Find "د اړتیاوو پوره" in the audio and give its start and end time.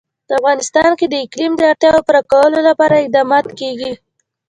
1.57-2.21